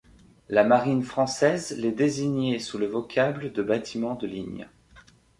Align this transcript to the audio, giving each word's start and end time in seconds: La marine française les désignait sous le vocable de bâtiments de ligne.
La 0.49 0.63
marine 0.63 1.03
française 1.03 1.77
les 1.77 1.91
désignait 1.91 2.57
sous 2.57 2.79
le 2.79 2.87
vocable 2.87 3.53
de 3.53 3.61
bâtiments 3.61 4.15
de 4.15 4.25
ligne. 4.25 4.67